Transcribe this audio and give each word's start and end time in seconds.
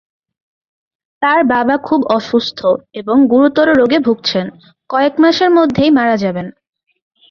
তার 1.21 1.39
বাবা 1.45 1.75
খুব 1.77 2.01
অসুস্থ 2.09 2.59
এবং 2.93 3.17
গুরুতর 3.27 3.67
রোগে 3.79 3.99
ভুগছেন, 3.99 4.45
কয়েক 4.89 5.13
মাসের 5.19 5.49
মধ্যেই 5.49 5.91
মারা 5.91 6.15
যাবেন। 6.17 6.47